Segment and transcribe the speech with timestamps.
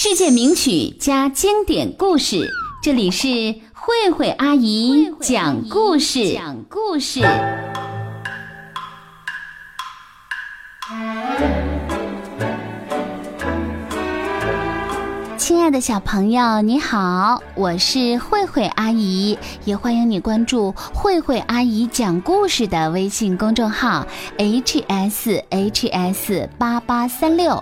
[0.00, 2.48] 世界名曲加经典故事，
[2.80, 3.26] 这里是
[3.72, 6.34] 慧慧阿姨讲故事。
[6.34, 7.20] 讲故事。
[15.36, 24.06] 亲爱的小朋友，你好，我是慧慧阿姨，也欢迎你关注慧慧阿姨讲故事的微信公众号
[24.36, 27.60] h s h s 八八三六。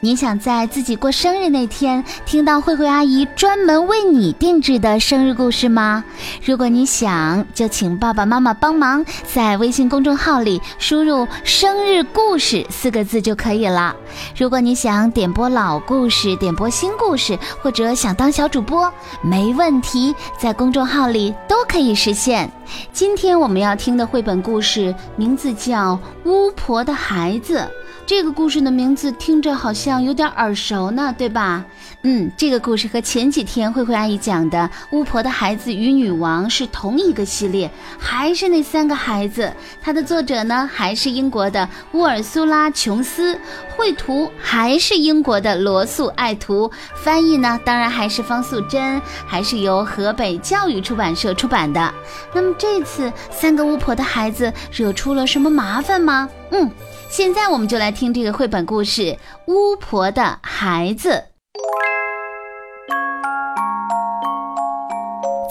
[0.00, 6.04] 你想在自己过生日那天听到慧慧阿姨专门为你定制的生日故事吗？
[6.44, 13.94] 如果你想，就请爸爸妈妈帮忙在微信公众号里输入“生日故事”四个字就可以了。
[14.36, 22.48] 如果你想点播老故事、点播新故事，或者想当小主播，没问题，在公众号里都可以实现。
[22.92, 27.58] 今天我们要听的绘本故事名字叫《巫婆的孩子》。
[28.08, 31.62] 这个故事的名字听着好像有点耳熟呢，对吧？
[32.04, 34.58] 嗯，这个故事和前几天慧慧阿姨讲的
[34.96, 39.52] 《巫婆的孩子与女王》是同一个系列，还是那三个孩子。
[39.82, 43.38] 它的作者呢，还是英国的乌尔苏拉·琼斯，
[43.76, 46.70] 绘图还是英国的罗素·爱图，
[47.04, 51.92] 翻译呢，当然还是方素珍，还是由河北教育出版社出版的。
[52.32, 56.26] 那么这次三个巫婆的孩子惹出了什么麻烦吗？
[56.50, 56.70] 嗯。
[57.10, 59.02] 现在我们就来听这个绘本故事
[59.46, 61.10] 《巫婆的孩子》。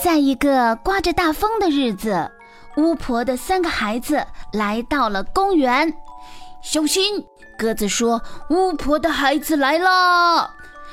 [0.03, 2.31] 在一个刮着大风的日子，
[2.77, 4.23] 巫婆的三个孩子
[4.53, 5.91] 来到了公园。
[6.61, 7.25] 小心！
[7.57, 10.51] 鸽子说：“巫婆的孩子来了。”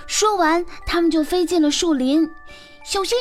[0.08, 2.30] 说完，他们就飞进了树林。
[2.82, 3.18] 小心！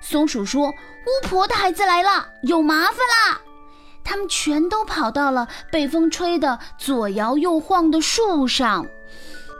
[0.00, 0.68] 松鼠说
[1.04, 3.40] ：“巫婆的孩子来了，有麻烦啦！”
[4.06, 8.86] 他们全都跑到了被风吹得左摇右晃的树上，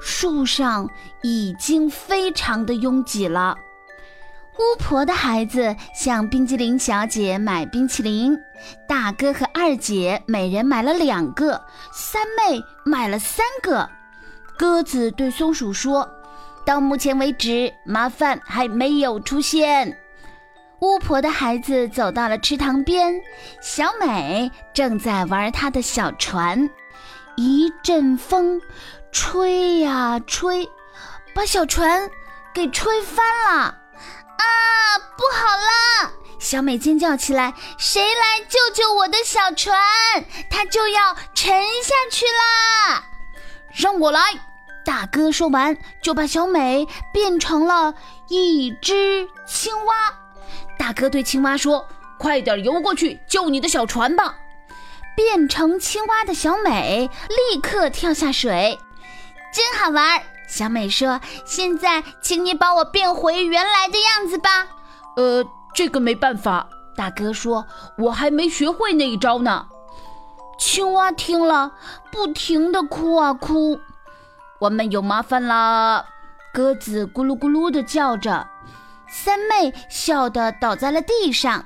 [0.01, 0.89] 树上
[1.25, 3.57] 已经非常的拥挤了。
[4.59, 8.39] 巫婆的孩子向冰激凌小姐买冰淇淋，
[8.89, 11.61] 大哥和二姐每人买了两个，
[11.93, 13.91] 三妹买了三个。
[14.57, 16.09] 鸽子对松鼠说
[16.65, 19.99] ：“到目前为止，麻烦还没有出现。”
[20.81, 23.21] 巫婆的孩子走到了池塘边，
[23.63, 26.69] 小美正在玩她的小船。
[27.37, 28.61] 一阵风，
[29.11, 30.69] 吹呀吹，
[31.35, 32.11] 把小船
[32.53, 33.61] 给吹翻了！
[33.63, 36.13] 啊，不好了！
[36.39, 39.75] 小美尖叫起来：“谁来救救我的小船？
[40.51, 43.03] 它就要沉下去啦！”
[43.73, 44.21] 让我来！
[44.85, 47.95] 大哥说完，就把小美变成了
[48.29, 50.15] 一只青蛙。
[50.87, 51.85] 大哥对青蛙说
[52.17, 54.37] ：“快点游过去救你的小船吧！”
[55.17, 58.79] 变成青蛙的小美立刻跳下水，
[59.53, 60.23] 真好玩。
[60.47, 64.69] 小美说：“现在，请你把我变回原来的样子吧。”
[65.19, 66.69] 呃，这个没办法。
[66.97, 67.67] 大哥说
[67.99, 69.67] ：“我还没学会那一招呢。”
[70.57, 71.73] 青蛙听了，
[72.13, 73.81] 不停地哭啊哭。
[74.61, 76.07] 我们有麻烦啦！
[76.55, 78.47] 鸽子咕噜咕噜地叫着。
[79.09, 81.65] 三妹笑得倒在了地上，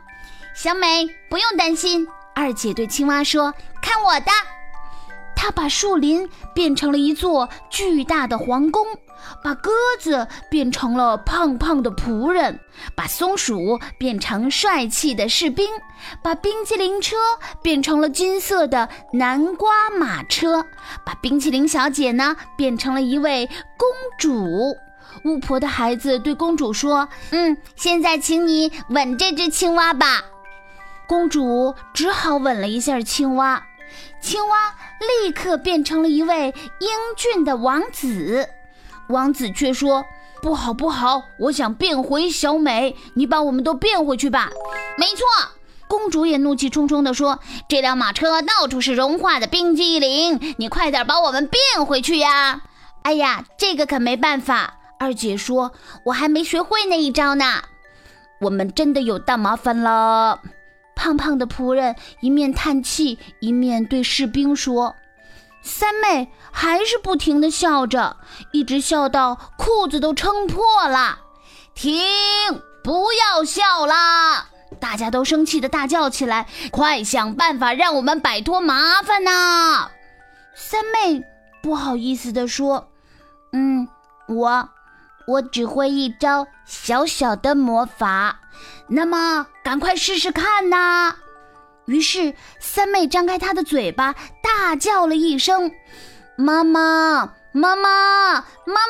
[0.55, 2.06] 小美不用担心。
[2.34, 3.53] 二姐对青蛙说
[3.83, 4.31] ：“看我的！”
[5.34, 8.84] 她把树林变成了一座巨大的皇宫，
[9.43, 12.61] 把鸽子变成了胖胖的仆人，
[12.95, 15.67] 把松鼠变成帅气的士兵，
[16.22, 17.17] 把冰淇淋车
[17.62, 20.67] 变成了金色的南瓜马车，
[21.07, 23.47] 把冰淇淋小姐呢变成了一位
[23.78, 24.77] 公主。
[25.25, 30.25] 巫婆的孩子对公主说：“嗯，现在请你吻这只青蛙吧。”
[31.06, 33.66] 公主只好吻了一下青蛙，
[34.21, 38.48] 青蛙立刻变成了一位英俊的王子。
[39.09, 40.04] 王子却说
[40.41, 44.50] ：“不好，不好，我想变回小美，你把我们都变回去吧。”
[44.97, 45.25] 没错，
[45.88, 52.62] 公主也怒气冲冲地说：“这辆马车到处是融化的冰激凌，你快点把我们变回去呀！”
[53.03, 54.75] 哎呀，这个可没办法。
[55.00, 55.72] 二姐说
[56.04, 57.63] ：“我还没学会那一招呢，
[58.39, 60.42] 我们真的有大麻烦了。”
[60.95, 64.95] 胖胖的仆人一面叹气，一面对士兵说
[65.65, 68.19] ：“三妹还是不停地笑着，
[68.53, 71.21] 一直笑到裤子都撑破了。”
[71.75, 71.97] 停！
[72.84, 74.51] 不要笑啦！
[74.78, 79.91] 大家都生气地大叫起来：“快想办法让我们摆脱麻烦呐！”
[80.54, 81.22] 三妹
[81.63, 82.91] 不好意思地说
[83.54, 83.89] ：“嗯，
[84.28, 84.69] 我。”
[85.27, 88.41] 我只会一招小小的魔法，
[88.89, 91.17] 那么赶快试试看呐。
[91.87, 95.71] 于是三妹张开她的嘴巴，大叫了一声，
[96.37, 98.84] 妈妈妈妈妈妈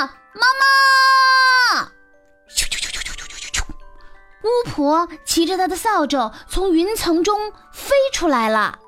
[0.00, 1.90] 妈妈。
[4.42, 8.78] 巫婆骑着她的扫帚从云层中飞出来了，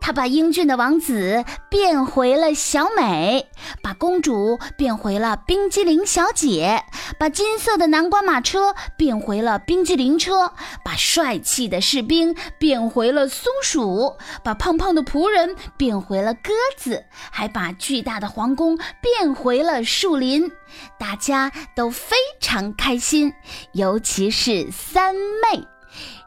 [0.00, 3.50] 她把英俊的王子变回了小美。
[3.84, 6.82] 把公主变回了冰激凌小姐，
[7.18, 20.50] 把金色的南瓜马车变回了冰激凌车，把帅气的士兵变回了松鼠，把胖胖的仆人变回了鸽子，还把巨大的皇宫变回了树林。
[20.98, 23.34] 大家都非常开心，
[23.72, 25.73] 尤其是三妹。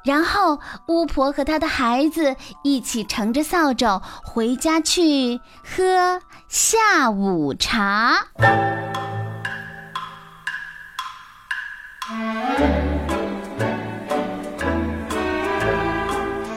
[0.08, 8.28] 然后，巫婆和她的孩子一起乘着扫帚回家去喝下午茶。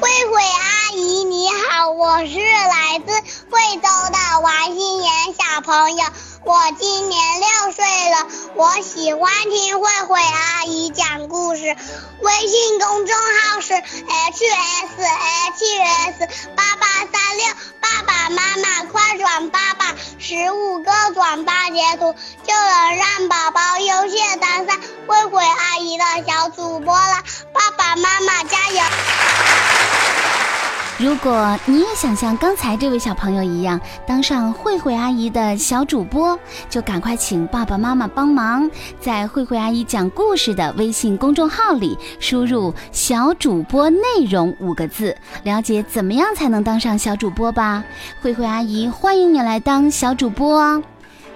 [0.00, 3.12] 慧慧阿姨你好，我是来自
[3.50, 6.04] 惠州的王心妍小朋友。
[6.50, 8.26] 我今年六岁了，
[8.56, 11.62] 我喜欢听慧慧阿姨讲故事。
[11.62, 17.46] 微信公众号是 h s h s 八八三六，
[17.78, 24.76] 爸爸妈妈快转爸爸，十五个转发截图就能让宝宝优先当上
[25.06, 27.22] 慧慧阿姨的小主播了。
[27.54, 29.39] 爸爸妈妈加油！
[31.00, 36.38] 如果你也想像刚才这位小朋友一样当上慧慧阿姨的小主播，
[36.68, 38.70] 就赶快请爸爸妈妈帮忙，
[39.00, 47.82] 在慧慧阿姨讲故事的微信公众号里输入“小主播内容”五个字，了解怎么样才能当上小主播吧。
[48.20, 50.82] 慧慧阿姨欢迎你来当小主播哦。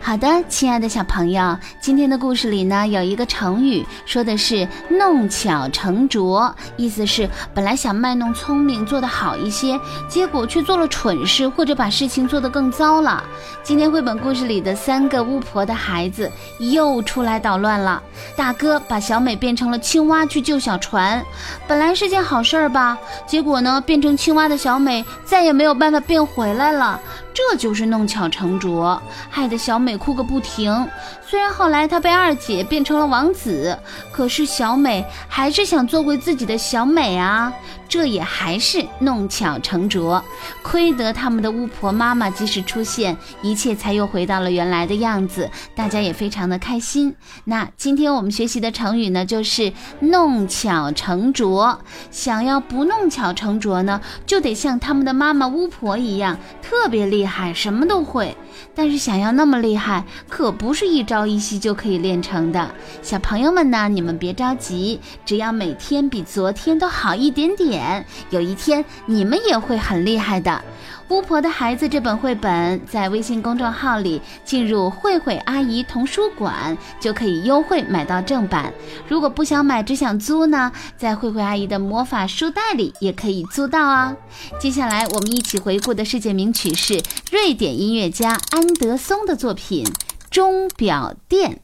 [0.06, 13.24] 好的，亲爱的小朋友，今天的故事里呢，有一个成语，说的是弄巧成拙，意思是本来想卖弄聪明，做得好一些，结果却做了蠢事，或者把事情做得更糟了。
[13.62, 18.02] 今天绘本故事里的三个巫婆的孩子又出来捣乱了。
[18.36, 21.24] 大哥把小美变成了青蛙去救小船，
[21.66, 27.00] 本来是件好事儿吧，结果呢，变成青蛙的小美再也没有办法变回来了。
[27.34, 30.88] 这就是弄巧成拙，害得小美哭个不停。
[31.26, 33.76] 虽然后来她被二姐变成了王子，
[34.12, 37.52] 可是小美还是想做回自己的小美啊！
[37.94, 40.20] 这也还是弄巧成拙，
[40.64, 45.48] 亏得他们的巫婆妈妈及时出现，一切才又回到了原来的样子。
[45.76, 47.14] 大家也非常的开心。
[47.44, 51.78] 那今天我们学习的成语呢，就是弄巧成拙。
[52.10, 58.36] 想要不弄巧成拙呢，就得像他们的妈妈巫婆一样，特别厉害，什么都会。
[58.74, 62.72] 但是想要那么厉害，可不是一朝一夕就可以练成的。
[63.02, 67.83] 小朋友们呢，你们别着急，只要每天比昨天都好一点点
[68.30, 70.62] 有一天你们也会很厉害的。
[71.10, 78.72] 巫婆的孩子这本绘本在微信公众号里进入“慧慧阿姨童书馆”就可以优惠买到正版。
[79.06, 84.16] 如果不想买，只想租呢，在慧慧阿姨的魔法书袋里也可以租到啊。
[84.58, 89.84] 接下来我们一起回顾的世界名曲是瑞典音乐家安德松的作品
[90.30, 91.60] 《钟表店》。